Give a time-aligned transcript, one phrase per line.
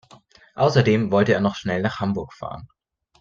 [0.55, 2.67] Außerdem wollte er noch schnell nach Hamburg fahren